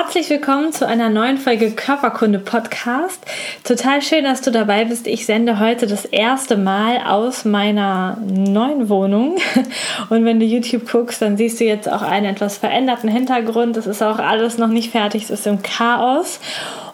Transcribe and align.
Herzlich 0.00 0.30
willkommen 0.30 0.72
zu 0.72 0.86
einer 0.86 1.08
neuen 1.08 1.38
Folge 1.38 1.72
Körperkunde 1.72 2.38
Podcast. 2.38 3.20
Total 3.64 4.00
schön, 4.00 4.22
dass 4.22 4.40
du 4.40 4.52
dabei 4.52 4.84
bist. 4.84 5.08
Ich 5.08 5.26
sende 5.26 5.58
heute 5.58 5.88
das 5.88 6.04
erste 6.04 6.56
Mal 6.56 6.98
aus 6.98 7.44
meiner 7.44 8.16
neuen 8.20 8.88
Wohnung. 8.88 9.38
Und 10.08 10.24
wenn 10.24 10.38
du 10.38 10.46
YouTube 10.46 10.88
guckst, 10.88 11.20
dann 11.20 11.36
siehst 11.36 11.58
du 11.58 11.64
jetzt 11.64 11.90
auch 11.90 12.02
einen 12.02 12.26
etwas 12.26 12.58
veränderten 12.58 13.08
Hintergrund. 13.08 13.76
Es 13.76 13.88
ist 13.88 14.00
auch 14.00 14.20
alles 14.20 14.56
noch 14.56 14.68
nicht 14.68 14.92
fertig, 14.92 15.24
es 15.24 15.30
ist 15.30 15.48
im 15.48 15.62
Chaos. 15.62 16.38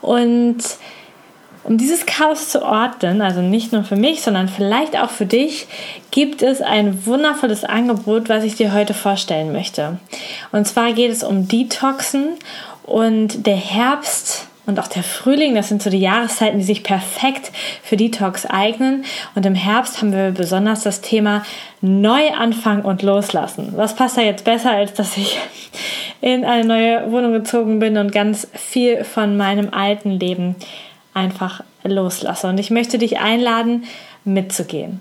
Und 0.01 0.63
um 1.65 1.77
dieses 1.77 2.07
Chaos 2.07 2.49
zu 2.49 2.63
ordnen, 2.63 3.21
also 3.21 3.43
nicht 3.43 3.71
nur 3.73 3.85
für 3.85 3.97
mich, 3.97 4.23
sondern 4.23 4.49
vielleicht 4.49 4.99
auch 4.99 5.11
für 5.11 5.27
dich, 5.27 5.67
gibt 6.11 6.43
es 6.43 6.63
ein 6.63 7.05
wundervolles 7.05 7.65
Angebot, 7.65 8.31
was 8.31 8.45
ich 8.45 8.57
dir 8.57 8.73
heute 8.73 8.95
vorstellen 8.95 9.53
möchte. 9.53 9.99
Und 10.53 10.67
zwar 10.67 10.93
geht 10.93 11.11
es 11.11 11.23
um 11.23 11.49
Detoxen 11.49 12.39
und 12.85 13.47
der 13.47 13.57
Herbst 13.57 14.47
und 14.67 14.81
auch 14.81 14.89
der 14.89 15.03
Frühling, 15.03 15.55
das 15.55 15.69
sind 15.69 15.83
so 15.83 15.91
die 15.91 15.99
Jahreszeiten, 15.99 16.59
die 16.59 16.65
sich 16.65 16.83
perfekt 16.83 17.53
für 17.83 17.99
Detox 17.99 18.47
eignen. 18.47 19.05
Und 19.35 19.45
im 19.45 19.55
Herbst 19.55 20.01
haben 20.01 20.13
wir 20.13 20.31
besonders 20.31 20.83
das 20.83 21.03
Thema 21.03 21.45
Neuanfang 21.83 22.83
und 22.83 23.03
Loslassen. 23.03 23.75
Was 23.77 23.95
passt 23.95 24.17
da 24.17 24.23
jetzt 24.23 24.45
besser, 24.45 24.71
als 24.71 24.95
dass 24.95 25.19
ich 25.19 25.39
in 26.23 26.47
eine 26.47 26.65
neue 26.65 27.13
Wohnung 27.13 27.35
gezogen 27.35 27.79
bin 27.79 27.99
und 27.99 28.11
ganz 28.11 28.49
viel 28.55 29.05
von 29.05 29.37
meinem 29.37 29.69
alten 29.75 30.11
Leben 30.11 30.57
einfach 31.13 31.63
loslasse. 31.83 32.49
Und 32.49 32.59
ich 32.59 32.71
möchte 32.71 32.97
dich 32.97 33.19
einladen, 33.19 33.85
mitzugehen. 34.25 35.01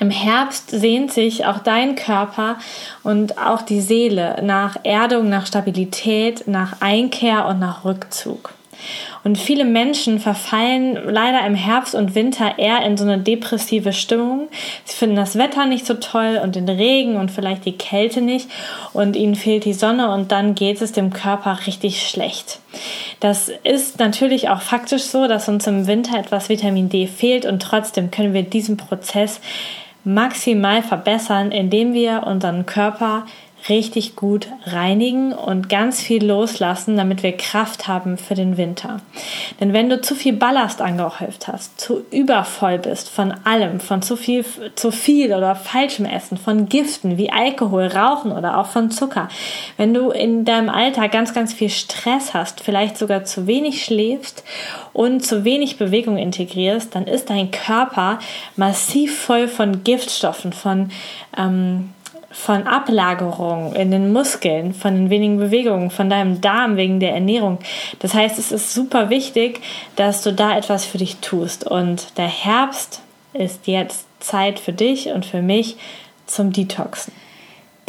Im 0.00 0.10
Herbst 0.10 0.70
sehnt 0.70 1.12
sich 1.12 1.44
auch 1.44 1.58
dein 1.58 1.94
Körper 1.94 2.56
und 3.02 3.36
auch 3.36 3.60
die 3.60 3.82
Seele 3.82 4.40
nach 4.42 4.76
Erdung, 4.82 5.28
nach 5.28 5.46
Stabilität, 5.46 6.48
nach 6.48 6.80
Einkehr 6.80 7.44
und 7.46 7.58
nach 7.58 7.84
Rückzug. 7.84 8.54
Und 9.24 9.36
viele 9.36 9.66
Menschen 9.66 10.18
verfallen 10.18 10.98
leider 11.06 11.46
im 11.46 11.54
Herbst 11.54 11.94
und 11.94 12.14
Winter 12.14 12.58
eher 12.58 12.82
in 12.86 12.96
so 12.96 13.04
eine 13.04 13.18
depressive 13.18 13.92
Stimmung. 13.92 14.48
Sie 14.84 14.96
finden 14.96 15.16
das 15.16 15.36
Wetter 15.36 15.66
nicht 15.66 15.84
so 15.84 15.92
toll 15.92 16.40
und 16.42 16.56
den 16.56 16.68
Regen 16.68 17.16
und 17.16 17.30
vielleicht 17.30 17.66
die 17.66 17.76
Kälte 17.76 18.22
nicht 18.22 18.48
und 18.94 19.16
ihnen 19.16 19.34
fehlt 19.34 19.66
die 19.66 19.74
Sonne 19.74 20.10
und 20.14 20.32
dann 20.32 20.54
geht 20.54 20.80
es 20.80 20.92
dem 20.92 21.12
Körper 21.12 21.58
richtig 21.66 22.08
schlecht. 22.08 22.60
Das 23.20 23.50
ist 23.64 23.98
natürlich 23.98 24.48
auch 24.48 24.62
faktisch 24.62 25.02
so, 25.02 25.28
dass 25.28 25.50
uns 25.50 25.66
im 25.66 25.86
Winter 25.86 26.18
etwas 26.18 26.48
Vitamin 26.48 26.88
D 26.88 27.06
fehlt 27.06 27.44
und 27.44 27.60
trotzdem 27.60 28.10
können 28.10 28.32
wir 28.32 28.42
diesen 28.42 28.78
Prozess 28.78 29.42
maximal 30.04 30.82
verbessern, 30.82 31.52
indem 31.52 31.92
wir 31.92 32.24
unseren 32.26 32.66
Körper 32.66 33.24
richtig 33.68 34.16
gut 34.16 34.48
reinigen 34.64 35.32
und 35.32 35.68
ganz 35.68 36.00
viel 36.00 36.24
loslassen, 36.24 36.96
damit 36.96 37.22
wir 37.22 37.36
Kraft 37.36 37.88
haben 37.88 38.16
für 38.16 38.34
den 38.34 38.56
Winter. 38.56 39.00
Denn 39.60 39.72
wenn 39.72 39.90
du 39.90 40.00
zu 40.00 40.14
viel 40.14 40.32
Ballast 40.32 40.80
angehäuft 40.80 41.48
hast, 41.48 41.80
zu 41.80 42.02
übervoll 42.10 42.78
bist 42.78 43.08
von 43.08 43.34
allem, 43.44 43.80
von 43.80 44.02
zu 44.02 44.16
viel, 44.16 44.44
zu 44.74 44.90
viel 44.90 45.34
oder 45.34 45.54
falschem 45.54 46.06
Essen, 46.06 46.38
von 46.38 46.68
Giften 46.68 47.18
wie 47.18 47.30
Alkohol, 47.30 47.86
Rauchen 47.86 48.32
oder 48.32 48.58
auch 48.58 48.66
von 48.66 48.90
Zucker, 48.90 49.28
wenn 49.76 49.92
du 49.92 50.10
in 50.10 50.44
deinem 50.44 50.68
Alltag 50.68 51.12
ganz, 51.12 51.34
ganz 51.34 51.52
viel 51.52 51.70
Stress 51.70 52.32
hast, 52.32 52.60
vielleicht 52.60 52.96
sogar 52.96 53.24
zu 53.24 53.46
wenig 53.46 53.84
schläfst 53.84 54.42
und 54.92 55.24
zu 55.24 55.44
wenig 55.44 55.76
Bewegung 55.76 56.16
integrierst, 56.16 56.94
dann 56.94 57.06
ist 57.06 57.30
dein 57.30 57.50
Körper 57.50 58.18
massiv 58.56 59.18
voll 59.18 59.48
von 59.48 59.84
Giftstoffen, 59.84 60.52
von 60.52 60.90
ähm, 61.36 61.90
von 62.30 62.66
Ablagerung 62.66 63.74
in 63.74 63.90
den 63.90 64.12
Muskeln, 64.12 64.72
von 64.72 64.94
den 64.94 65.10
wenigen 65.10 65.38
Bewegungen, 65.38 65.90
von 65.90 66.08
deinem 66.08 66.40
Darm 66.40 66.76
wegen 66.76 67.00
der 67.00 67.12
Ernährung. 67.12 67.58
Das 67.98 68.14
heißt, 68.14 68.38
es 68.38 68.52
ist 68.52 68.72
super 68.72 69.10
wichtig, 69.10 69.60
dass 69.96 70.22
du 70.22 70.32
da 70.32 70.56
etwas 70.56 70.84
für 70.84 70.98
dich 70.98 71.16
tust. 71.16 71.66
Und 71.66 72.16
der 72.18 72.28
Herbst 72.28 73.02
ist 73.32 73.66
jetzt 73.66 74.06
Zeit 74.20 74.60
für 74.60 74.72
dich 74.72 75.08
und 75.08 75.26
für 75.26 75.42
mich 75.42 75.76
zum 76.26 76.52
Detoxen. 76.52 77.12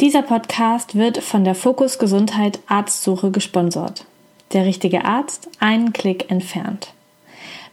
Dieser 0.00 0.22
Podcast 0.22 0.96
wird 0.96 1.18
von 1.18 1.44
der 1.44 1.54
Fokus 1.54 1.98
Gesundheit 1.98 2.58
Arztsuche 2.66 3.30
gesponsert. 3.30 4.04
Der 4.52 4.64
richtige 4.64 5.04
Arzt 5.04 5.48
einen 5.60 5.92
Klick 5.92 6.30
entfernt. 6.30 6.92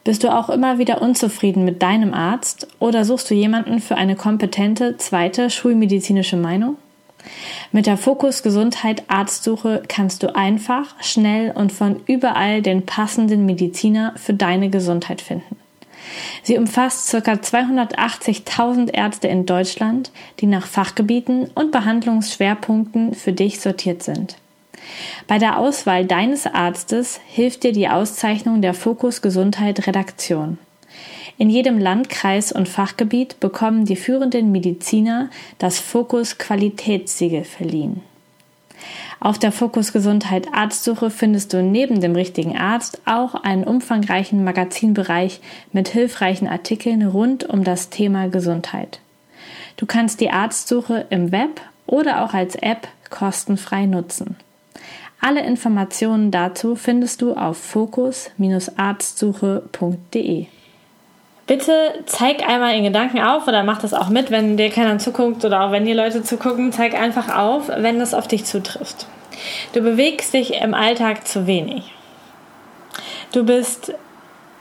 Bist 0.10 0.24
du 0.24 0.36
auch 0.36 0.50
immer 0.50 0.80
wieder 0.80 1.04
unzufrieden 1.04 1.66
mit 1.66 1.84
deinem 1.84 2.16
Arzt 2.16 2.68
oder 2.80 3.06
suchst 3.06 3.30
du 3.30 3.36
jemanden 3.36 3.80
für 3.80 3.96
eine 3.96 4.16
kompetente 4.16 4.98
zweite 4.98 5.52
schulmedizinische 5.52 6.36
Meinung? 6.36 6.78
Mit 7.72 7.86
der 7.86 7.96
Fokus 7.96 8.42
Gesundheit 8.42 9.04
Arztsuche 9.08 9.84
kannst 9.88 10.24
du 10.24 10.36
einfach, 10.36 10.96
schnell 11.00 11.52
und 11.52 11.72
von 11.72 11.98
überall 12.08 12.64
den 12.64 12.88
passenden 12.88 13.46
Mediziner 13.46 14.14
für 14.16 14.34
deine 14.34 14.72
Gesundheit 14.72 15.22
finden. 15.22 15.58
Sie 16.42 16.58
umfasst 16.58 17.12
ca. 17.12 17.34
280.000 17.34 18.92
Ärzte 18.92 19.28
in 19.28 19.46
Deutschland, 19.46 20.10
die 20.40 20.48
nach 20.48 20.66
Fachgebieten 20.66 21.52
und 21.54 21.72
Behandlungsschwerpunkten 21.72 23.14
für 23.14 23.32
dich 23.32 23.60
sortiert 23.60 24.02
sind. 24.02 24.38
Bei 25.28 25.38
der 25.38 25.58
Auswahl 25.58 26.06
deines 26.06 26.46
Arztes 26.46 27.20
hilft 27.28 27.64
dir 27.64 27.72
die 27.72 27.90
Auszeichnung 27.90 28.62
der 28.62 28.74
Fokus 28.74 29.22
Gesundheit 29.22 29.88
Redaktion. 29.88 30.58
In 31.38 31.50
jedem 31.50 31.80
Landkreis 31.80 32.52
und 32.52 32.68
Fachgebiet 32.68 33.40
bekommen 33.40 33.86
die 33.86 33.96
führenden 33.96 34.52
Mediziner 34.52 35.30
das 35.58 35.80
Fokus 35.80 36.38
Qualitätssiegel 36.38 37.46
verliehen. 37.46 38.02
Auf 39.22 39.38
der 39.38 39.52
Fokus 39.52 39.92
Gesundheit 39.92 40.48
Arztsuche 40.54 41.10
findest 41.10 41.54
du 41.54 41.62
neben 41.62 42.00
dem 42.00 42.16
richtigen 42.16 42.58
Arzt 42.58 43.02
auch 43.06 43.36
einen 43.36 43.66
umfangreichen 43.66 44.44
Magazinbereich 44.44 45.42
mit 45.74 45.90
hilfreichen 45.90 46.48
Artikeln 46.48 47.06
rund 47.06 47.48
um 47.48 47.64
das 47.64 47.90
Thema 47.90 48.30
Gesundheit. 48.30 49.00
Du 49.76 49.86
kannst 49.86 50.22
die 50.22 50.32
Arztsuche 50.32 51.06
im 51.10 51.32
Web 51.32 51.62
oder 51.86 52.24
auch 52.24 52.34
als 52.34 52.56
App 52.56 52.88
kostenfrei 53.10 53.86
nutzen. 53.86 54.36
Alle 55.22 55.42
Informationen 55.42 56.32
dazu 56.32 56.76
findest 56.76 57.22
du 57.22 57.34
auf 57.34 57.58
fokus-arztsuche.de. 57.58 60.46
Bitte 61.46 61.94
zeig 62.06 62.48
einmal 62.48 62.78
in 62.78 62.84
Gedanken 62.84 63.20
auf 63.20 63.48
oder 63.48 63.64
mach 63.64 63.82
das 63.82 63.94
auch 63.94 64.10
mit, 64.10 64.32
wenn 64.32 64.56
dir 64.56 64.70
keiner 64.70 64.98
zuguckt 65.00 65.44
oder 65.44 65.62
auch 65.62 65.72
wenn 65.72 65.84
dir 65.84 65.96
Leute 65.96 66.24
zugucken, 66.24 66.72
zeig 66.72 66.94
einfach 66.94 67.36
auf, 67.36 67.70
wenn 67.70 68.00
das 68.00 68.14
auf 68.14 68.28
dich 68.28 68.46
zutrifft. 68.46 69.08
Du 69.74 69.82
bewegst 69.82 70.34
dich 70.34 70.62
im 70.62 70.74
Alltag 70.74 71.28
zu 71.28 71.48
wenig. 71.48 71.92
Du 73.32 73.44
bist 73.44 73.94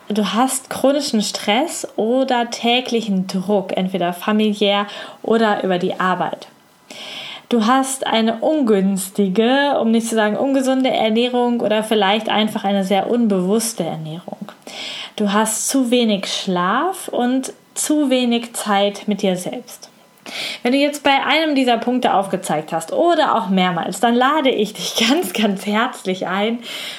du 0.08 0.32
hast 0.32 0.70
chronischen 0.70 1.22
Stress 1.22 1.86
oder 1.96 2.50
täglichen 2.50 3.26
Druck, 3.26 3.76
entweder 3.76 4.12
familiär 4.12 4.86
oder 5.22 5.62
über 5.62 5.78
die 5.78 6.00
Arbeit. 6.00 6.48
Du 7.48 7.66
hast 7.66 8.06
eine 8.06 8.40
ungünstige, 8.40 9.78
um 9.80 9.90
nicht 9.90 10.06
zu 10.06 10.14
sagen 10.14 10.36
ungesunde 10.36 10.90
Ernährung 10.90 11.60
oder 11.60 11.82
vielleicht 11.82 12.28
einfach 12.28 12.64
eine 12.64 12.84
sehr 12.84 13.10
unbewusste 13.10 13.84
Ernährung. 13.84 14.52
Du 15.16 15.32
hast 15.32 15.68
zu 15.68 15.90
wenig 15.90 16.26
Schlaf 16.26 17.08
und 17.08 17.54
zu 17.74 18.10
wenig 18.10 18.52
Zeit 18.54 19.08
mit 19.08 19.22
dir 19.22 19.36
selbst. 19.36 19.88
Wenn 20.62 20.72
du 20.72 20.78
jetzt 20.78 21.02
bei 21.02 21.24
einem 21.24 21.54
dieser 21.54 21.78
Punkte 21.78 22.12
aufgezeigt 22.12 22.70
hast 22.72 22.92
oder 22.92 23.34
auch 23.34 23.48
mehrmals, 23.48 24.00
dann 24.00 24.14
lade 24.14 24.50
ich 24.50 24.74
dich 24.74 24.96
ganz, 25.08 25.32
ganz 25.32 25.64
herzlich 25.64 26.26
ein, 26.26 26.58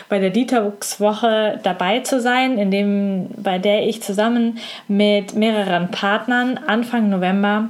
bei 0.09 0.17
der 0.17 0.31
Detox-Woche 0.31 1.59
dabei 1.61 1.99
zu 1.99 2.19
sein, 2.19 2.57
in 2.57 2.71
dem, 2.71 3.29
bei 3.37 3.59
der 3.59 3.87
ich 3.87 4.01
zusammen 4.01 4.57
mit 4.87 5.35
mehreren 5.35 5.91
Partnern 5.91 6.59
Anfang 6.65 7.09
November 7.09 7.69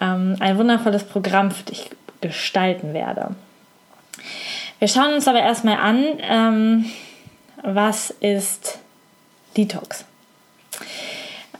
ähm, 0.00 0.36
ein 0.40 0.58
wundervolles 0.58 1.04
Programm 1.04 1.50
für 1.50 1.64
dich 1.64 1.90
gestalten 2.20 2.94
werde. 2.94 3.34
Wir 4.78 4.88
schauen 4.88 5.12
uns 5.14 5.26
aber 5.26 5.40
erstmal 5.40 5.76
an, 5.76 6.04
ähm, 6.20 6.84
was 7.62 8.10
ist 8.10 8.78
Detox? 9.56 10.04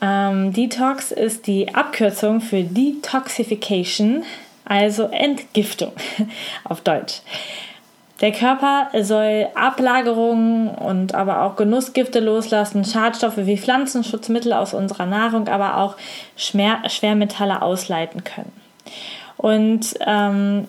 Ähm, 0.01 0.53
Detox 0.53 1.11
ist 1.11 1.47
die 1.47 1.75
Abkürzung 1.75 2.41
für 2.41 2.63
Detoxification, 2.63 4.23
also 4.65 5.05
Entgiftung 5.05 5.93
auf 6.65 6.83
Deutsch. 6.83 7.23
Der 8.21 8.33
Körper 8.33 8.89
soll 9.03 9.49
Ablagerungen 9.55 10.69
und 10.69 11.15
aber 11.15 11.43
auch 11.43 11.55
Genussgifte 11.55 12.19
loslassen, 12.19 12.85
Schadstoffe 12.85 13.37
wie 13.37 13.57
Pflanzenschutzmittel 13.57 14.53
aus 14.53 14.75
unserer 14.75 15.07
Nahrung, 15.07 15.47
aber 15.47 15.77
auch 15.77 15.97
Schwermetalle 16.37 17.63
ausleiten 17.63 18.25
können. 18.25 18.53
Und 19.37 19.95
ähm, 20.05 20.67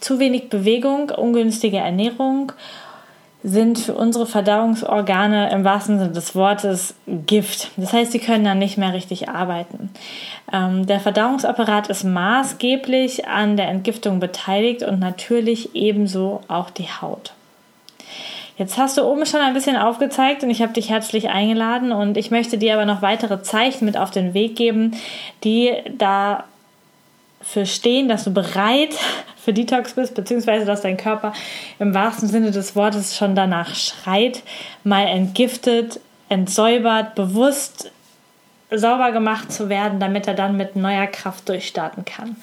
zu 0.00 0.18
wenig 0.18 0.48
Bewegung, 0.48 1.10
ungünstige 1.10 1.78
Ernährung 1.78 2.52
sind 3.46 3.78
für 3.78 3.92
unsere 3.92 4.26
Verdauungsorgane 4.26 5.50
im 5.52 5.64
wahrsten 5.64 5.98
Sinne 5.98 6.12
des 6.12 6.34
Wortes 6.34 6.94
Gift. 7.06 7.70
Das 7.76 7.92
heißt, 7.92 8.10
sie 8.10 8.18
können 8.18 8.42
dann 8.42 8.58
nicht 8.58 8.78
mehr 8.78 8.94
richtig 8.94 9.28
arbeiten. 9.28 9.90
Ähm, 10.50 10.86
der 10.86 10.98
Verdauungsapparat 10.98 11.88
ist 11.88 12.04
maßgeblich 12.04 13.28
an 13.28 13.58
der 13.58 13.68
Entgiftung 13.68 14.18
beteiligt 14.18 14.82
und 14.82 14.98
natürlich 14.98 15.74
ebenso 15.74 16.40
auch 16.48 16.70
die 16.70 16.88
Haut. 16.88 17.34
Jetzt 18.56 18.78
hast 18.78 18.96
du 18.96 19.02
oben 19.02 19.26
schon 19.26 19.40
ein 19.40 19.52
bisschen 19.52 19.76
aufgezeigt 19.76 20.42
und 20.42 20.48
ich 20.48 20.62
habe 20.62 20.72
dich 20.72 20.88
herzlich 20.88 21.28
eingeladen 21.28 21.92
und 21.92 22.16
ich 22.16 22.30
möchte 22.30 22.56
dir 22.56 22.74
aber 22.74 22.86
noch 22.86 23.02
weitere 23.02 23.42
Zeichen 23.42 23.84
mit 23.84 23.98
auf 23.98 24.10
den 24.10 24.32
Weg 24.32 24.56
geben, 24.56 24.92
die 25.42 25.72
da 25.98 26.44
für 27.44 27.66
stehen, 27.66 28.08
dass 28.08 28.24
du 28.24 28.32
bereit 28.32 28.94
für 29.36 29.52
Detox 29.52 29.92
bist, 29.92 30.14
beziehungsweise 30.14 30.64
dass 30.64 30.80
dein 30.80 30.96
Körper 30.96 31.32
im 31.78 31.94
wahrsten 31.94 32.28
Sinne 32.28 32.50
des 32.50 32.74
Wortes 32.74 33.16
schon 33.16 33.34
danach 33.34 33.74
schreit, 33.74 34.42
mal 34.82 35.06
entgiftet, 35.06 36.00
entsäubert, 36.28 37.14
bewusst 37.14 37.90
sauber 38.70 39.12
gemacht 39.12 39.52
zu 39.52 39.68
werden, 39.68 40.00
damit 40.00 40.26
er 40.26 40.34
dann 40.34 40.56
mit 40.56 40.74
neuer 40.74 41.06
Kraft 41.06 41.48
durchstarten 41.48 42.04
kann. 42.04 42.36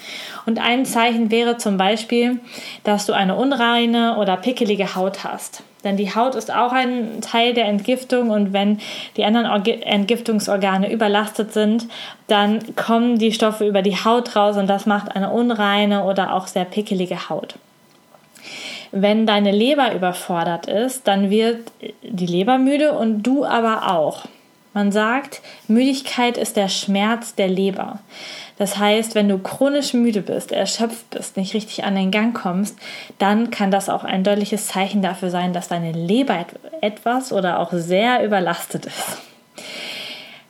Und 0.45 0.59
ein 0.59 0.85
Zeichen 0.85 1.31
wäre 1.31 1.57
zum 1.57 1.77
Beispiel, 1.77 2.39
dass 2.83 3.05
du 3.05 3.13
eine 3.13 3.35
unreine 3.35 4.17
oder 4.17 4.37
pickelige 4.37 4.95
Haut 4.95 5.23
hast. 5.23 5.63
Denn 5.83 5.97
die 5.97 6.13
Haut 6.13 6.35
ist 6.35 6.53
auch 6.53 6.71
ein 6.71 7.21
Teil 7.21 7.53
der 7.53 7.65
Entgiftung 7.65 8.29
und 8.29 8.53
wenn 8.53 8.79
die 9.17 9.25
anderen 9.25 9.65
Entgiftungsorgane 9.65 10.91
überlastet 10.91 11.53
sind, 11.53 11.87
dann 12.27 12.75
kommen 12.75 13.17
die 13.17 13.31
Stoffe 13.31 13.67
über 13.67 13.81
die 13.81 13.95
Haut 13.95 14.35
raus 14.35 14.57
und 14.57 14.67
das 14.67 14.85
macht 14.85 15.15
eine 15.15 15.31
unreine 15.31 16.03
oder 16.03 16.33
auch 16.33 16.47
sehr 16.47 16.65
pickelige 16.65 17.29
Haut. 17.29 17.55
Wenn 18.91 19.25
deine 19.25 19.51
Leber 19.51 19.93
überfordert 19.93 20.67
ist, 20.67 21.07
dann 21.07 21.29
wird 21.29 21.71
die 22.03 22.25
Leber 22.25 22.57
müde 22.57 22.91
und 22.91 23.23
du 23.23 23.45
aber 23.45 23.91
auch. 23.91 24.25
Man 24.73 24.91
sagt, 24.91 25.41
Müdigkeit 25.67 26.37
ist 26.37 26.55
der 26.55 26.69
Schmerz 26.69 27.35
der 27.35 27.49
Leber. 27.49 27.99
Das 28.61 28.77
heißt, 28.77 29.15
wenn 29.15 29.27
du 29.27 29.39
chronisch 29.39 29.95
müde 29.95 30.21
bist, 30.21 30.51
erschöpft 30.51 31.09
bist, 31.09 31.35
nicht 31.35 31.55
richtig 31.55 31.83
an 31.83 31.95
den 31.95 32.11
Gang 32.11 32.39
kommst, 32.39 32.77
dann 33.17 33.49
kann 33.49 33.71
das 33.71 33.89
auch 33.89 34.03
ein 34.03 34.23
deutliches 34.23 34.67
Zeichen 34.67 35.01
dafür 35.01 35.31
sein, 35.31 35.51
dass 35.51 35.67
deine 35.67 35.93
Leber 35.93 36.45
etwas 36.79 37.33
oder 37.33 37.57
auch 37.57 37.73
sehr 37.73 38.23
überlastet 38.23 38.85
ist. 38.85 39.17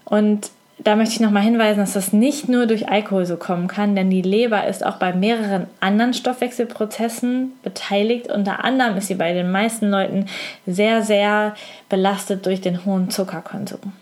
Und 0.03 0.51
da 0.77 0.97
möchte 0.97 1.13
ich 1.13 1.19
nochmal 1.21 1.43
hinweisen, 1.43 1.79
dass 1.79 1.93
das 1.93 2.11
nicht 2.11 2.49
nur 2.49 2.65
durch 2.65 2.89
Alkohol 2.89 3.25
so 3.25 3.37
kommen 3.37 3.69
kann, 3.69 3.95
denn 3.95 4.09
die 4.09 4.23
Leber 4.23 4.67
ist 4.67 4.85
auch 4.85 4.97
bei 4.97 5.13
mehreren 5.13 5.67
anderen 5.79 6.13
Stoffwechselprozessen 6.13 7.53
beteiligt. 7.63 8.29
Unter 8.29 8.65
anderem 8.65 8.97
ist 8.97 9.07
sie 9.07 9.15
bei 9.15 9.31
den 9.31 9.51
meisten 9.51 9.89
Leuten 9.89 10.25
sehr, 10.67 11.01
sehr 11.01 11.55
belastet 11.87 12.45
durch 12.45 12.59
den 12.59 12.83
hohen 12.83 13.09
Zuckerkonsum. 13.09 13.93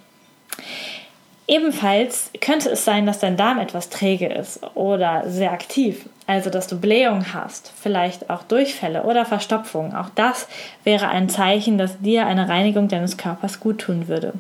Ebenfalls 1.50 2.30
könnte 2.42 2.70
es 2.70 2.86
sein, 2.86 3.08
dass 3.08 3.18
dein 3.18 3.36
Darm 3.36 3.58
etwas 3.58 3.90
träge 3.90 4.28
ist 4.28 4.62
oder 4.76 5.24
sehr 5.26 5.52
aktiv, 5.52 6.08
also 6.28 6.52
dass 6.52 6.68
du 6.68 6.80
Blähung 6.80 7.34
hast, 7.34 7.74
vielleicht 7.76 8.30
auch 8.30 8.44
Durchfälle 8.44 9.02
oder 9.02 9.26
Verstopfung. 9.26 9.96
Auch 9.96 10.10
das 10.14 10.48
wäre 10.84 11.08
ein 11.08 11.28
Zeichen, 11.28 11.80
dass 11.80 12.00
dir 12.02 12.28
eine 12.28 12.48
Reinigung 12.50 12.88
deines 12.88 13.18
Körpers 13.18 13.60
gut 13.60 13.80
tun 13.80 14.08
würde. 14.08 14.34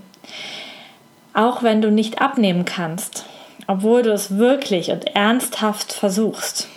Auch 1.34 1.64
wenn 1.64 1.82
du 1.82 1.90
nicht 1.90 2.22
abnehmen 2.22 2.66
kannst, 2.66 3.26
obwohl 3.66 4.04
du 4.04 4.14
es 4.14 4.38
wirklich 4.38 4.92
und 4.92 5.16
ernsthaft 5.16 5.92
versuchst, 5.92 6.68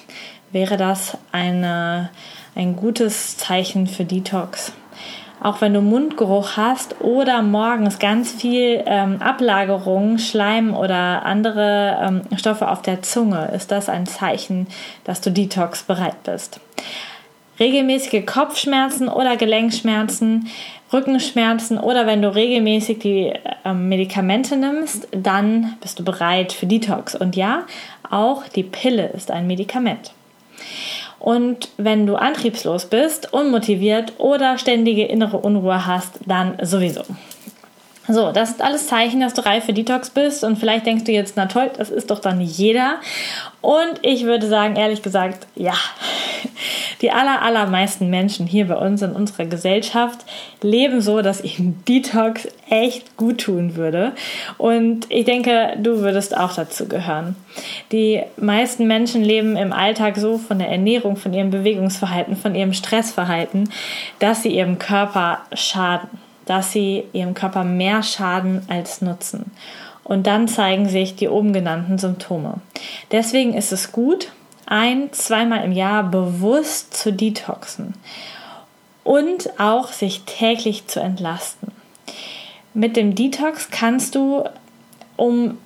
wäre 0.50 0.78
das 0.78 1.18
eine, 1.30 2.08
ein 2.54 2.74
gutes 2.76 3.36
Zeichen 3.36 3.86
für 3.86 4.06
Detox 4.06 4.72
auch 5.42 5.60
wenn 5.60 5.74
du 5.74 5.80
Mundgeruch 5.80 6.56
hast 6.56 7.00
oder 7.00 7.42
morgens 7.42 7.98
ganz 7.98 8.30
viel 8.30 8.82
ähm, 8.86 9.20
Ablagerung, 9.20 10.18
Schleim 10.18 10.74
oder 10.74 11.24
andere 11.24 11.98
ähm, 12.00 12.38
Stoffe 12.38 12.68
auf 12.68 12.82
der 12.82 13.02
Zunge, 13.02 13.50
ist 13.54 13.72
das 13.72 13.88
ein 13.88 14.06
Zeichen, 14.06 14.68
dass 15.04 15.20
du 15.20 15.32
Detox 15.32 15.82
bereit 15.82 16.22
bist. 16.22 16.60
Regelmäßige 17.58 18.24
Kopfschmerzen 18.24 19.08
oder 19.08 19.36
Gelenkschmerzen, 19.36 20.48
Rückenschmerzen 20.92 21.78
oder 21.78 22.06
wenn 22.06 22.22
du 22.22 22.32
regelmäßig 22.32 23.00
die 23.00 23.32
ähm, 23.64 23.88
Medikamente 23.88 24.56
nimmst, 24.56 25.08
dann 25.10 25.76
bist 25.80 25.98
du 25.98 26.04
bereit 26.04 26.52
für 26.52 26.66
Detox. 26.66 27.16
Und 27.16 27.34
ja, 27.34 27.64
auch 28.08 28.46
die 28.46 28.62
Pille 28.62 29.08
ist 29.08 29.32
ein 29.32 29.48
Medikament. 29.48 30.12
Und 31.22 31.68
wenn 31.76 32.04
du 32.04 32.16
antriebslos 32.16 32.86
bist, 32.86 33.32
unmotiviert 33.32 34.14
oder 34.18 34.58
ständige 34.58 35.04
innere 35.04 35.38
Unruhe 35.38 35.86
hast, 35.86 36.18
dann 36.26 36.56
sowieso. 36.60 37.02
So, 38.08 38.32
das 38.32 38.50
ist 38.50 38.62
alles 38.62 38.88
Zeichen, 38.88 39.20
dass 39.20 39.34
du 39.34 39.46
reif 39.46 39.64
für 39.64 39.72
Detox 39.72 40.10
bist 40.10 40.42
und 40.42 40.58
vielleicht 40.58 40.86
denkst 40.86 41.04
du 41.04 41.12
jetzt, 41.12 41.36
na 41.36 41.46
toll, 41.46 41.70
das 41.76 41.88
ist 41.88 42.10
doch 42.10 42.18
dann 42.18 42.40
jeder. 42.40 42.96
Und 43.60 44.00
ich 44.02 44.24
würde 44.24 44.48
sagen, 44.48 44.74
ehrlich 44.74 45.02
gesagt, 45.02 45.46
ja. 45.54 45.74
Die 47.00 47.12
aller, 47.12 47.42
allermeisten 47.42 48.10
Menschen 48.10 48.46
hier 48.46 48.66
bei 48.68 48.76
uns 48.76 49.02
in 49.02 49.12
unserer 49.12 49.46
Gesellschaft 49.46 50.20
leben 50.62 51.00
so, 51.00 51.22
dass 51.22 51.42
ihnen 51.42 51.82
Detox 51.88 52.48
echt 52.68 53.16
gut 53.16 53.42
tun 53.42 53.76
würde. 53.76 54.12
Und 54.58 55.06
ich 55.08 55.24
denke, 55.24 55.76
du 55.78 55.98
würdest 55.98 56.36
auch 56.36 56.54
dazu 56.54 56.88
gehören. 56.88 57.36
Die 57.92 58.22
meisten 58.36 58.86
Menschen 58.86 59.22
leben 59.22 59.56
im 59.56 59.72
Alltag 59.72 60.16
so 60.16 60.38
von 60.38 60.58
der 60.58 60.68
Ernährung, 60.68 61.16
von 61.16 61.32
ihrem 61.32 61.50
Bewegungsverhalten, 61.50 62.36
von 62.36 62.54
ihrem 62.54 62.72
Stressverhalten, 62.72 63.70
dass 64.18 64.42
sie 64.42 64.50
ihrem 64.50 64.78
Körper 64.78 65.40
schaden 65.52 66.08
dass 66.46 66.72
sie 66.72 67.04
ihrem 67.12 67.34
Körper 67.34 67.64
mehr 67.64 68.02
schaden 68.02 68.62
als 68.68 69.02
nutzen. 69.02 69.50
Und 70.04 70.26
dann 70.26 70.48
zeigen 70.48 70.88
sich 70.88 71.14
die 71.14 71.28
oben 71.28 71.52
genannten 71.52 71.98
Symptome. 71.98 72.54
Deswegen 73.12 73.54
ist 73.54 73.72
es 73.72 73.92
gut, 73.92 74.32
ein, 74.66 75.12
zweimal 75.12 75.64
im 75.64 75.72
Jahr 75.72 76.04
bewusst 76.04 76.94
zu 76.94 77.12
detoxen 77.12 77.94
und 79.04 79.60
auch 79.60 79.88
sich 79.88 80.22
täglich 80.22 80.86
zu 80.86 81.00
entlasten. 81.00 81.72
Mit 82.74 82.96
dem 82.96 83.14
Detox 83.14 83.70
kannst 83.70 84.14
du, 84.14 84.44
um 85.16 85.58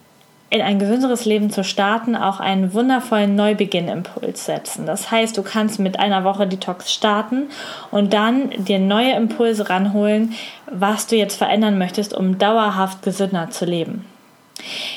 in 0.48 0.62
ein 0.62 0.78
gesünderes 0.78 1.24
Leben 1.24 1.50
zu 1.50 1.64
starten, 1.64 2.14
auch 2.14 2.38
einen 2.38 2.72
wundervollen 2.72 3.34
Neubeginn-Impuls 3.34 4.44
setzen. 4.44 4.86
Das 4.86 5.10
heißt, 5.10 5.36
du 5.36 5.42
kannst 5.42 5.80
mit 5.80 5.98
einer 5.98 6.24
Woche 6.24 6.46
Detox 6.46 6.92
starten 6.92 7.48
und 7.90 8.12
dann 8.12 8.50
dir 8.50 8.78
neue 8.78 9.12
Impulse 9.14 9.68
ranholen, 9.68 10.34
was 10.70 11.08
du 11.08 11.16
jetzt 11.16 11.36
verändern 11.36 11.78
möchtest, 11.78 12.14
um 12.14 12.38
dauerhaft 12.38 13.02
gesünder 13.02 13.50
zu 13.50 13.64
leben. 13.64 14.04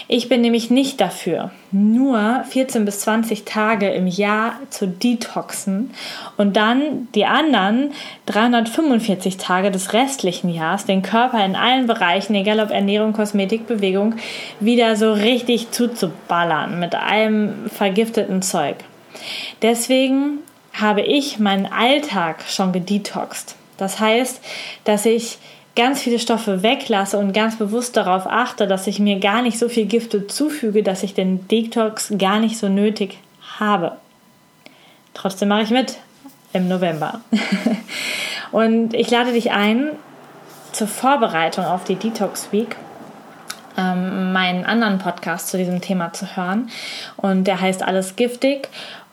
Ich 0.08 0.30
bin 0.30 0.42
nämlich 0.42 0.72
nicht 0.72 1.02
dafür, 1.02 1.52
nur 1.72 2.44
14 2.50 2.86
bis 2.86 3.02
20 3.02 3.44
Tage 3.44 3.90
im 3.90 4.08
Jahr 4.08 4.54
zu 4.70 4.88
detoxen 4.88 5.92
und 6.38 6.56
dann 6.56 7.08
die 7.14 7.26
anderen 7.26 7.92
345 8.26 9.38
Tage 9.38 9.70
des 9.70 9.94
restlichen 9.94 10.50
Jahres 10.50 10.86
den 10.86 11.02
Körper 11.02 11.44
in 11.46 11.56
allen 11.56 11.88
Bereichen, 11.88 12.36
egal 12.36 12.60
ob 12.60 12.72
Ernährung, 12.72 13.14
Kosmetik, 13.14 13.68
Bewegung, 13.68 14.16
wieder 14.60 14.96
so 14.96 15.14
richtig 15.14 15.72
zuzuballern 15.72 16.80
mit 16.80 16.96
allem 16.96 17.70
vergifteten 17.70 18.42
Zeug. 18.42 18.78
Deswegen 19.62 20.40
habe 20.74 21.02
ich 21.02 21.40
meinen 21.40 21.66
Alltag 21.66 22.44
schon 22.48 22.72
gedetoxt. 22.72 23.56
Das 23.78 24.00
heißt, 24.00 24.42
dass 24.86 25.06
ich 25.06 25.38
ganz 25.80 26.02
viele 26.02 26.20
Stoffe 26.20 26.62
weglasse 26.62 27.18
und 27.18 27.32
ganz 27.32 27.58
bewusst 27.58 27.96
darauf 27.96 28.28
achte, 28.28 28.68
dass 28.68 28.86
ich 28.86 29.00
mir 29.00 29.18
gar 29.22 29.42
nicht 29.42 29.58
so 29.58 29.70
viel 29.70 29.86
Gifte 29.86 30.28
zufüge, 30.28 30.84
dass 30.84 31.04
ich 31.04 31.14
den 31.14 31.48
Detox 31.48 32.12
gar 32.18 32.42
nicht 32.42 32.58
so 32.58 32.68
nötig 32.68 33.20
habe. 33.58 33.94
Trotzdem 35.14 35.48
mache 35.48 35.62
ich 35.62 35.70
mit 35.70 35.96
im 36.52 36.68
November. 36.68 37.22
und 38.52 38.94
ich 38.94 39.10
lade 39.10 39.32
dich 39.32 39.52
ein 39.52 39.92
zur 40.74 40.88
Vorbereitung 40.88 41.64
auf 41.64 41.86
die 41.86 41.96
Detox 41.96 42.52
Week 42.52 42.76
ähm, 43.78 44.34
meinen 44.34 44.66
anderen 44.66 44.98
Podcast 44.98 45.48
zu 45.48 45.58
diesem 45.58 45.80
Thema 45.80 46.12
zu 46.12 46.36
hören. 46.36 46.70
Und 47.16 47.46
der 47.46 47.62
heißt 47.62 47.84
Alles 47.84 48.18
giftig. 48.18 48.68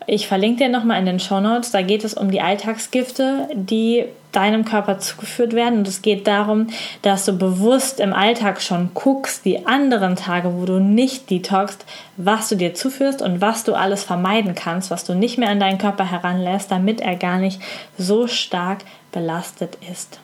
Ich 0.08 0.28
verlinke 0.28 0.64
dir 0.64 0.70
nochmal 0.70 1.00
in 1.00 1.06
den 1.06 1.18
Show 1.18 1.40
Notes. 1.40 1.72
Da 1.72 1.82
geht 1.82 2.04
es 2.04 2.14
um 2.14 2.30
die 2.30 2.40
Alltagsgifte, 2.40 3.48
die 3.54 4.04
deinem 4.30 4.64
Körper 4.64 4.98
zugeführt 5.00 5.52
werden. 5.52 5.78
Und 5.78 5.88
es 5.88 6.00
geht 6.02 6.28
darum, 6.28 6.68
dass 7.02 7.24
du 7.24 7.32
bewusst 7.32 7.98
im 7.98 8.12
Alltag 8.12 8.62
schon 8.62 8.90
guckst, 8.94 9.44
die 9.44 9.66
anderen 9.66 10.14
Tage, 10.14 10.54
wo 10.54 10.64
du 10.64 10.78
nicht 10.78 11.28
detoxst, 11.30 11.84
was 12.16 12.48
du 12.48 12.56
dir 12.56 12.74
zuführst 12.74 13.20
und 13.20 13.40
was 13.40 13.64
du 13.64 13.74
alles 13.74 14.04
vermeiden 14.04 14.54
kannst, 14.54 14.90
was 14.90 15.04
du 15.04 15.14
nicht 15.14 15.38
mehr 15.38 15.48
an 15.48 15.58
deinen 15.58 15.78
Körper 15.78 16.08
heranlässt, 16.08 16.70
damit 16.70 17.00
er 17.00 17.16
gar 17.16 17.38
nicht 17.38 17.60
so 17.98 18.28
stark 18.28 18.84
belastet 19.10 19.76
ist. 19.90 20.20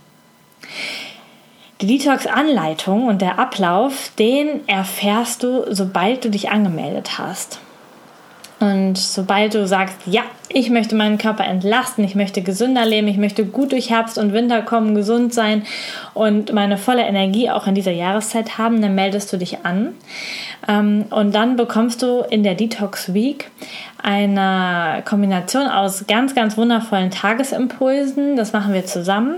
Die 1.80 1.86
Detox-Anleitung 1.86 3.08
und 3.08 3.20
der 3.20 3.40
Ablauf, 3.40 4.12
den 4.16 4.68
erfährst 4.68 5.42
du, 5.42 5.64
sobald 5.74 6.24
du 6.24 6.30
dich 6.30 6.50
angemeldet 6.50 7.18
hast. 7.18 7.58
Und 8.62 8.96
sobald 8.96 9.54
du 9.54 9.66
sagst, 9.66 9.96
ja, 10.06 10.22
ich 10.48 10.70
möchte 10.70 10.94
meinen 10.94 11.18
Körper 11.18 11.44
entlasten, 11.44 12.04
ich 12.04 12.14
möchte 12.14 12.42
gesünder 12.42 12.86
leben, 12.86 13.08
ich 13.08 13.16
möchte 13.16 13.44
gut 13.44 13.72
durch 13.72 13.90
Herbst 13.90 14.18
und 14.18 14.32
Winter 14.32 14.62
kommen, 14.62 14.94
gesund 14.94 15.34
sein 15.34 15.64
und 16.14 16.52
meine 16.52 16.78
volle 16.78 17.02
Energie 17.02 17.50
auch 17.50 17.66
in 17.66 17.74
dieser 17.74 17.90
Jahreszeit 17.90 18.58
haben, 18.58 18.80
dann 18.80 18.94
meldest 18.94 19.32
du 19.32 19.36
dich 19.36 19.64
an. 19.64 19.94
Ähm, 20.68 21.06
und 21.10 21.34
dann 21.34 21.56
bekommst 21.56 22.02
du 22.02 22.20
in 22.30 22.44
der 22.44 22.54
Detox 22.54 23.12
Week 23.12 23.50
eine 24.00 25.02
Kombination 25.04 25.66
aus 25.66 26.06
ganz, 26.06 26.36
ganz 26.36 26.56
wundervollen 26.56 27.10
Tagesimpulsen. 27.10 28.36
Das 28.36 28.52
machen 28.52 28.74
wir 28.74 28.86
zusammen. 28.86 29.36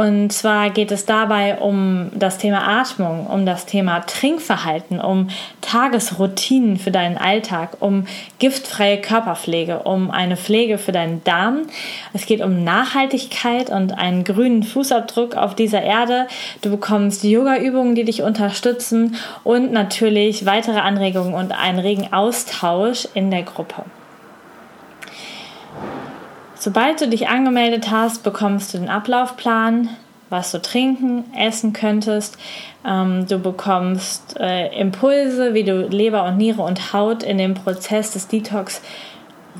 Und 0.00 0.32
zwar 0.32 0.70
geht 0.70 0.92
es 0.92 1.04
dabei 1.04 1.58
um 1.58 2.10
das 2.14 2.38
Thema 2.38 2.66
Atmung, 2.66 3.26
um 3.26 3.44
das 3.44 3.66
Thema 3.66 4.00
Trinkverhalten, 4.00 4.98
um 4.98 5.28
Tagesroutinen 5.60 6.78
für 6.78 6.90
deinen 6.90 7.18
Alltag, 7.18 7.76
um 7.80 8.06
giftfreie 8.38 8.98
Körperpflege, 8.98 9.80
um 9.80 10.10
eine 10.10 10.38
Pflege 10.38 10.78
für 10.78 10.92
deinen 10.92 11.22
Darm. 11.24 11.66
Es 12.14 12.24
geht 12.24 12.40
um 12.40 12.64
Nachhaltigkeit 12.64 13.68
und 13.68 13.92
einen 13.92 14.24
grünen 14.24 14.62
Fußabdruck 14.62 15.36
auf 15.36 15.54
dieser 15.54 15.82
Erde. 15.82 16.28
Du 16.62 16.70
bekommst 16.70 17.22
Yoga-Übungen, 17.22 17.94
die 17.94 18.04
dich 18.04 18.22
unterstützen 18.22 19.16
und 19.44 19.70
natürlich 19.70 20.46
weitere 20.46 20.78
Anregungen 20.78 21.34
und 21.34 21.52
einen 21.52 21.78
regen 21.78 22.10
Austausch 22.10 23.06
in 23.12 23.30
der 23.30 23.42
Gruppe. 23.42 23.84
Sobald 26.60 27.00
du 27.00 27.08
dich 27.08 27.26
angemeldet 27.26 27.90
hast, 27.90 28.22
bekommst 28.22 28.74
du 28.74 28.78
den 28.78 28.90
Ablaufplan, 28.90 29.88
was 30.28 30.52
du 30.52 30.60
trinken, 30.60 31.24
essen 31.34 31.72
könntest. 31.72 32.36
Ähm, 32.86 33.26
du 33.26 33.38
bekommst 33.38 34.38
äh, 34.38 34.68
Impulse, 34.78 35.54
wie 35.54 35.64
du 35.64 35.88
Leber 35.88 36.26
und 36.26 36.36
Niere 36.36 36.60
und 36.60 36.92
Haut 36.92 37.22
in 37.22 37.38
dem 37.38 37.54
Prozess 37.54 38.12
des 38.12 38.28
Detox 38.28 38.82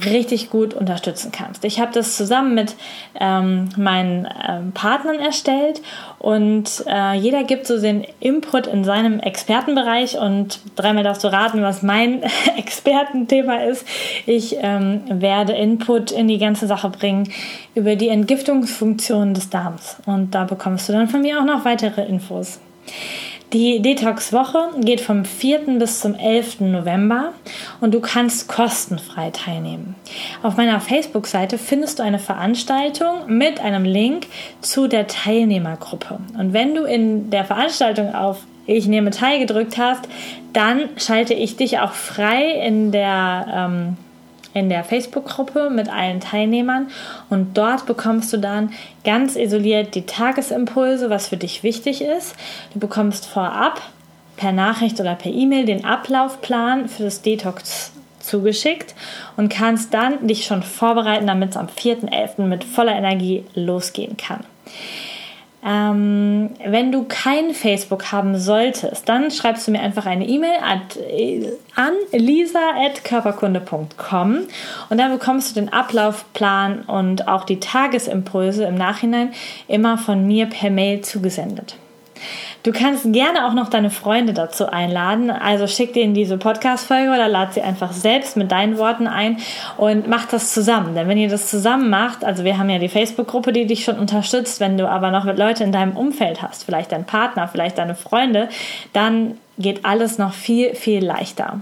richtig 0.04 0.50
gut 0.50 0.74
unterstützen 0.74 1.32
kannst. 1.32 1.64
Ich 1.64 1.80
habe 1.80 1.92
das 1.92 2.16
zusammen 2.16 2.54
mit 2.54 2.76
ähm, 3.18 3.68
meinen 3.76 4.28
ähm, 4.48 4.72
Partnern 4.72 5.18
erstellt 5.18 5.82
und 6.18 6.84
äh, 6.86 7.14
jeder 7.14 7.44
gibt 7.44 7.66
so 7.66 7.80
den 7.80 8.04
Input 8.20 8.66
in 8.66 8.84
seinem 8.84 9.20
Expertenbereich 9.20 10.18
und 10.18 10.60
dreimal 10.76 11.04
darfst 11.04 11.24
du 11.24 11.28
raten, 11.28 11.62
was 11.62 11.82
mein 11.82 12.22
Expertenthema 12.56 13.62
ist. 13.64 13.86
Ich 14.26 14.56
ähm, 14.60 15.02
werde 15.08 15.52
Input 15.52 16.12
in 16.12 16.28
die 16.28 16.38
ganze 16.38 16.66
Sache 16.66 16.90
bringen 16.90 17.30
über 17.74 17.96
die 17.96 18.08
Entgiftungsfunktion 18.08 19.34
des 19.34 19.50
Darms 19.50 19.96
und 20.06 20.34
da 20.34 20.44
bekommst 20.44 20.88
du 20.88 20.92
dann 20.92 21.08
von 21.08 21.22
mir 21.22 21.40
auch 21.40 21.44
noch 21.44 21.64
weitere 21.64 22.04
Infos. 22.06 22.60
Die 23.52 23.82
Detox-Woche 23.82 24.70
geht 24.78 25.00
vom 25.00 25.24
4. 25.24 25.78
bis 25.80 25.98
zum 25.98 26.14
11. 26.14 26.60
November 26.60 27.32
und 27.80 27.92
du 27.92 28.00
kannst 28.00 28.46
kostenfrei 28.46 29.30
teilnehmen. 29.30 29.96
Auf 30.44 30.56
meiner 30.56 30.80
Facebook-Seite 30.80 31.58
findest 31.58 31.98
du 31.98 32.04
eine 32.04 32.20
Veranstaltung 32.20 33.26
mit 33.26 33.58
einem 33.58 33.84
Link 33.84 34.28
zu 34.60 34.86
der 34.86 35.08
Teilnehmergruppe. 35.08 36.20
Und 36.38 36.52
wenn 36.52 36.76
du 36.76 36.84
in 36.84 37.30
der 37.30 37.44
Veranstaltung 37.44 38.14
auf 38.14 38.38
ich 38.66 38.86
nehme 38.86 39.10
teil 39.10 39.40
gedrückt 39.40 39.78
hast, 39.78 40.08
dann 40.52 40.90
schalte 40.96 41.34
ich 41.34 41.56
dich 41.56 41.80
auch 41.80 41.92
frei 41.92 42.52
in 42.52 42.92
der 42.92 43.46
ähm, 43.52 43.96
in 44.54 44.68
der 44.68 44.84
Facebook-Gruppe 44.84 45.70
mit 45.70 45.88
allen 45.88 46.20
Teilnehmern 46.20 46.88
und 47.28 47.56
dort 47.56 47.86
bekommst 47.86 48.32
du 48.32 48.38
dann 48.38 48.72
ganz 49.04 49.36
isoliert 49.36 49.94
die 49.94 50.06
Tagesimpulse, 50.06 51.10
was 51.10 51.28
für 51.28 51.36
dich 51.36 51.62
wichtig 51.62 52.02
ist. 52.02 52.34
Du 52.72 52.80
bekommst 52.80 53.26
vorab 53.26 53.80
per 54.36 54.52
Nachricht 54.52 55.00
oder 55.00 55.14
per 55.14 55.30
E-Mail 55.30 55.66
den 55.66 55.84
Ablaufplan 55.84 56.88
für 56.88 57.04
das 57.04 57.22
Detox 57.22 57.92
zugeschickt 58.20 58.94
und 59.36 59.48
kannst 59.50 59.94
dann 59.94 60.26
dich 60.26 60.44
schon 60.44 60.62
vorbereiten, 60.62 61.26
damit 61.26 61.50
es 61.50 61.56
am 61.56 61.66
4.11. 61.66 62.42
mit 62.42 62.64
voller 62.64 62.94
Energie 62.94 63.44
losgehen 63.54 64.16
kann. 64.16 64.44
Ähm, 65.64 66.50
wenn 66.64 66.90
du 66.90 67.04
kein 67.04 67.52
Facebook 67.52 68.10
haben 68.12 68.38
solltest, 68.38 69.08
dann 69.08 69.30
schreibst 69.30 69.68
du 69.68 69.72
mir 69.72 69.80
einfach 69.80 70.06
eine 70.06 70.26
E-Mail 70.26 70.56
an 71.74 71.92
lisa.körperkunde.com 72.12 74.38
und 74.88 74.98
dann 74.98 75.12
bekommst 75.12 75.50
du 75.50 75.56
den 75.60 75.70
Ablaufplan 75.70 76.80
und 76.82 77.28
auch 77.28 77.44
die 77.44 77.60
Tagesimpulse 77.60 78.64
im 78.64 78.76
Nachhinein 78.76 79.34
immer 79.68 79.98
von 79.98 80.26
mir 80.26 80.46
per 80.46 80.70
Mail 80.70 81.02
zugesendet. 81.02 81.76
Du 82.62 82.72
kannst 82.72 83.10
gerne 83.12 83.46
auch 83.46 83.54
noch 83.54 83.68
deine 83.70 83.88
Freunde 83.88 84.34
dazu 84.34 84.66
einladen. 84.66 85.30
Also 85.30 85.66
schick 85.66 85.94
denen 85.94 86.12
diese 86.12 86.36
Podcast-Folge 86.36 87.10
oder 87.10 87.26
lad 87.26 87.54
sie 87.54 87.62
einfach 87.62 87.92
selbst 87.92 88.36
mit 88.36 88.52
deinen 88.52 88.76
Worten 88.76 89.06
ein 89.06 89.38
und 89.78 90.08
mach 90.08 90.26
das 90.26 90.52
zusammen. 90.52 90.94
Denn 90.94 91.08
wenn 91.08 91.16
ihr 91.16 91.30
das 91.30 91.48
zusammen 91.48 91.88
macht, 91.88 92.24
also 92.24 92.44
wir 92.44 92.58
haben 92.58 92.68
ja 92.68 92.78
die 92.78 92.88
Facebook-Gruppe, 92.88 93.52
die 93.52 93.66
dich 93.66 93.84
schon 93.84 93.98
unterstützt, 93.98 94.60
wenn 94.60 94.76
du 94.76 94.88
aber 94.88 95.10
noch 95.10 95.24
Leute 95.24 95.64
in 95.64 95.72
deinem 95.72 95.96
Umfeld 95.96 96.42
hast, 96.42 96.64
vielleicht 96.64 96.92
dein 96.92 97.06
Partner, 97.06 97.48
vielleicht 97.48 97.78
deine 97.78 97.94
Freunde, 97.94 98.48
dann 98.92 99.38
geht 99.58 99.84
alles 99.84 100.18
noch 100.18 100.34
viel, 100.34 100.74
viel 100.74 101.04
leichter. 101.04 101.60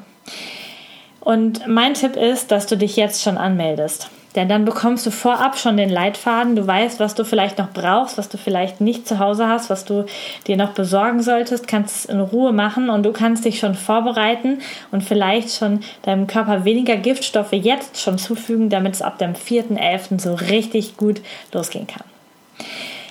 Und 1.20 1.66
mein 1.68 1.94
Tipp 1.94 2.16
ist, 2.16 2.50
dass 2.50 2.66
du 2.66 2.76
dich 2.76 2.96
jetzt 2.96 3.22
schon 3.22 3.36
anmeldest. 3.36 4.10
Denn 4.34 4.48
dann 4.48 4.64
bekommst 4.64 5.06
du 5.06 5.10
vorab 5.10 5.58
schon 5.58 5.76
den 5.76 5.88
Leitfaden. 5.88 6.54
Du 6.54 6.66
weißt, 6.66 7.00
was 7.00 7.14
du 7.14 7.24
vielleicht 7.24 7.58
noch 7.58 7.70
brauchst, 7.70 8.18
was 8.18 8.28
du 8.28 8.36
vielleicht 8.36 8.80
nicht 8.80 9.08
zu 9.08 9.18
Hause 9.18 9.48
hast, 9.48 9.70
was 9.70 9.84
du 9.84 10.04
dir 10.46 10.56
noch 10.56 10.72
besorgen 10.72 11.22
solltest, 11.22 11.66
kannst 11.66 11.96
es 11.96 12.04
in 12.04 12.20
Ruhe 12.20 12.52
machen 12.52 12.90
und 12.90 13.04
du 13.04 13.12
kannst 13.12 13.44
dich 13.44 13.58
schon 13.58 13.74
vorbereiten 13.74 14.58
und 14.90 15.02
vielleicht 15.02 15.56
schon 15.56 15.80
deinem 16.02 16.26
Körper 16.26 16.64
weniger 16.64 16.96
Giftstoffe 16.96 17.52
jetzt 17.52 18.00
schon 18.00 18.18
zufügen, 18.18 18.68
damit 18.68 18.94
es 18.94 19.02
ab 19.02 19.18
dem 19.18 19.32
4.11. 19.32 20.20
so 20.20 20.34
richtig 20.34 20.96
gut 20.96 21.20
losgehen 21.52 21.86
kann. 21.86 22.04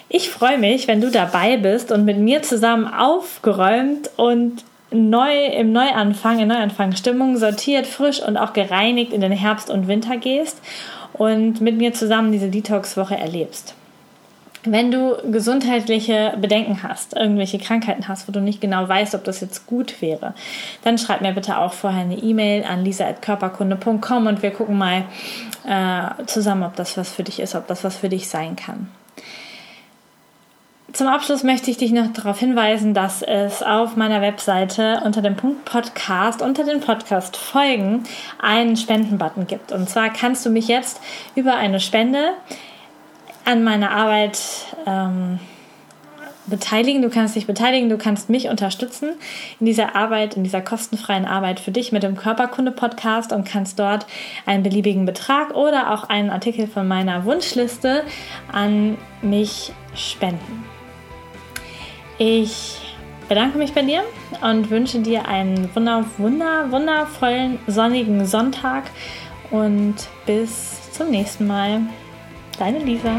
Ich 0.09 0.29
freue 0.29 0.57
mich, 0.57 0.87
wenn 0.87 1.01
du 1.01 1.11
dabei 1.11 1.57
bist 1.57 1.91
und 1.91 2.05
mit 2.05 2.17
mir 2.17 2.41
zusammen 2.41 2.87
aufgeräumt 2.87 4.09
und 4.15 4.63
neu 4.91 5.47
im 5.47 5.73
Neuanfang, 5.73 6.39
in 6.39 6.47
Neuanfangsstimmung 6.47 7.35
sortiert, 7.37 7.87
frisch 7.87 8.21
und 8.21 8.37
auch 8.37 8.53
gereinigt 8.53 9.11
in 9.11 9.19
den 9.19 9.33
Herbst 9.33 9.69
und 9.69 9.87
Winter 9.89 10.15
gehst 10.15 10.61
und 11.17 11.61
mit 11.61 11.77
mir 11.77 11.93
zusammen 11.93 12.31
diese 12.31 12.49
Detox-Woche 12.49 13.17
erlebst. 13.17 13.75
Wenn 14.63 14.91
du 14.91 15.15
gesundheitliche 15.31 16.33
Bedenken 16.41 16.83
hast, 16.83 17.15
irgendwelche 17.15 17.57
Krankheiten 17.57 18.07
hast, 18.07 18.27
wo 18.27 18.31
du 18.31 18.41
nicht 18.41 18.59
genau 18.59 18.87
weißt, 18.87 19.15
ob 19.15 19.23
das 19.23 19.39
jetzt 19.39 19.65
gut 19.65 20.01
wäre, 20.01 20.33
dann 20.83 20.97
schreib 20.97 21.21
mir 21.21 21.31
bitte 21.31 21.57
auch 21.57 21.73
vorher 21.73 22.01
eine 22.01 22.17
E-Mail 22.17 22.65
an 22.65 22.83
lisa.körperkunde.com 22.83 24.27
und 24.27 24.43
wir 24.43 24.51
gucken 24.51 24.77
mal 24.77 25.05
äh, 25.65 26.25
zusammen, 26.25 26.63
ob 26.63 26.75
das 26.75 26.97
was 26.97 27.11
für 27.11 27.23
dich 27.23 27.39
ist, 27.39 27.55
ob 27.55 27.67
das 27.67 27.83
was 27.83 27.97
für 27.97 28.09
dich 28.09 28.27
sein 28.27 28.55
kann. 28.55 28.89
Zum 30.93 31.07
Abschluss 31.07 31.43
möchte 31.43 31.69
ich 31.69 31.77
dich 31.77 31.91
noch 31.91 32.13
darauf 32.13 32.39
hinweisen, 32.39 32.93
dass 32.93 33.21
es 33.21 33.61
auf 33.61 33.97
meiner 33.97 34.21
Webseite 34.21 35.01
unter 35.03 35.21
dem 35.21 35.35
Punkt 35.35 35.65
Podcast, 35.65 36.41
unter 36.41 36.63
den 36.63 36.79
Podcast-Folgen, 36.79 38.03
einen 38.41 38.77
Spendenbutton 38.77 39.47
gibt. 39.47 39.73
Und 39.73 39.89
zwar 39.89 40.09
kannst 40.09 40.45
du 40.45 40.49
mich 40.49 40.69
jetzt 40.69 41.01
über 41.35 41.55
eine 41.55 41.81
Spende 41.81 42.29
an 43.43 43.65
meiner 43.65 43.91
Arbeit 43.91 44.39
ähm, 44.85 45.39
beteiligen. 46.45 47.01
Du 47.01 47.09
kannst 47.09 47.35
dich 47.35 47.47
beteiligen, 47.47 47.89
du 47.89 47.97
kannst 47.97 48.29
mich 48.29 48.47
unterstützen 48.47 49.09
in 49.59 49.65
dieser 49.65 49.93
Arbeit, 49.93 50.37
in 50.37 50.45
dieser 50.45 50.61
kostenfreien 50.61 51.25
Arbeit 51.25 51.59
für 51.59 51.71
dich 51.71 51.91
mit 51.91 52.03
dem 52.03 52.15
Körperkunde-Podcast 52.15 53.33
und 53.33 53.45
kannst 53.45 53.77
dort 53.77 54.05
einen 54.45 54.63
beliebigen 54.63 55.05
Betrag 55.05 55.53
oder 55.53 55.93
auch 55.93 56.05
einen 56.05 56.29
Artikel 56.29 56.65
von 56.65 56.87
meiner 56.87 57.25
Wunschliste 57.25 58.03
an 58.53 58.97
mich 59.21 59.73
spenden. 59.93 60.76
Ich 62.17 62.79
bedanke 63.29 63.57
mich 63.57 63.73
bei 63.73 63.83
dir 63.83 64.03
und 64.41 64.69
wünsche 64.69 64.99
dir 64.99 65.27
einen 65.27 65.73
wunder, 65.75 66.03
wunder, 66.17 66.71
wundervollen 66.71 67.59
sonnigen 67.67 68.25
Sonntag 68.25 68.85
und 69.51 69.95
bis 70.25 70.91
zum 70.91 71.11
nächsten 71.11 71.45
Mal. 71.45 71.81
Deine 72.57 72.79
Lisa. 72.79 73.11